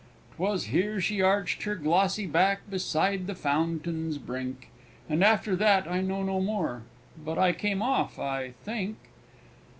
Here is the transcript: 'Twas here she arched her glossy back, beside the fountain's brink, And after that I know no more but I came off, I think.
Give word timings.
'Twas 0.35 0.63
here 0.63 0.99
she 0.99 1.21
arched 1.21 1.61
her 1.61 1.75
glossy 1.75 2.25
back, 2.25 2.61
beside 2.67 3.27
the 3.27 3.35
fountain's 3.35 4.17
brink, 4.17 4.69
And 5.07 5.23
after 5.23 5.55
that 5.55 5.87
I 5.87 6.01
know 6.01 6.23
no 6.23 6.39
more 6.41 6.81
but 7.23 7.37
I 7.37 7.51
came 7.53 7.83
off, 7.83 8.17
I 8.17 8.55
think. 8.63 8.97